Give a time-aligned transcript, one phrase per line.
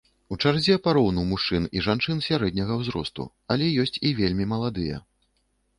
[0.35, 4.97] У чарзе пароўну мужчын і жанчын сярэдняга ўзросту, але ёсць і вельмі маладыя.